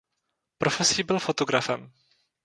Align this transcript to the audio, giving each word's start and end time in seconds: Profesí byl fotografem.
Profesí 0.57 1.03
byl 1.03 1.19
fotografem. 1.19 1.91